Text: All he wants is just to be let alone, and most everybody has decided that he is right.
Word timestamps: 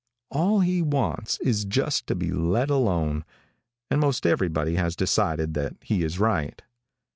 All 0.31 0.61
he 0.61 0.81
wants 0.81 1.39
is 1.41 1.63
just 1.63 2.07
to 2.07 2.15
be 2.15 2.31
let 2.31 2.71
alone, 2.71 3.23
and 3.91 4.01
most 4.01 4.25
everybody 4.25 4.73
has 4.73 4.95
decided 4.95 5.53
that 5.53 5.75
he 5.83 6.01
is 6.03 6.17
right. 6.17 6.59